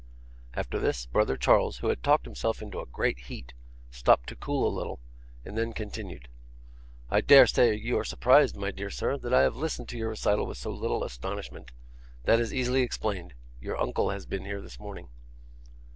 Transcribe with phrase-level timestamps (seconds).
[0.55, 3.53] After this, brother Charles, who had talked himself into a great heat,
[3.91, 4.99] stopped to cool a little,
[5.45, 6.27] and then continued:
[7.11, 10.09] 'I dare say you are surprised, my dear sir, that I have listened to your
[10.09, 11.69] recital with so little astonishment.
[12.23, 13.35] That is easily explained.
[13.59, 15.09] Your uncle has been here this morning.